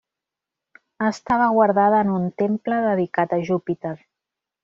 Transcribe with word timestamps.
Estava 1.09 1.49
guardada 1.57 1.99
en 2.07 2.15
un 2.15 2.25
temple 2.43 2.81
dedicat 2.87 3.37
a 3.39 3.41
Júpiter. 3.51 3.95